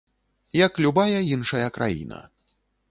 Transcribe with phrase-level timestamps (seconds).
[0.65, 2.27] Як любая іншая краіна.